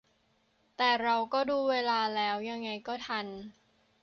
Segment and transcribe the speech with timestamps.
[0.77, 3.25] แต่เราก็ดูเวลาแล้วยังไงก็ทัน